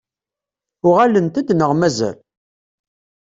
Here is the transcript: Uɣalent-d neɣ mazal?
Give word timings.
Uɣalent-d 0.87 1.47
neɣ 1.53 1.71
mazal? 1.75 2.17